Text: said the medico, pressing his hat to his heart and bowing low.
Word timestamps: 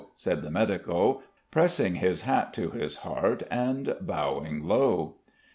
said 0.15 0.41
the 0.41 0.49
medico, 0.49 1.21
pressing 1.51 1.93
his 1.93 2.23
hat 2.23 2.55
to 2.55 2.71
his 2.71 2.95
heart 3.05 3.43
and 3.51 3.95
bowing 4.01 4.63
low. 4.67 5.17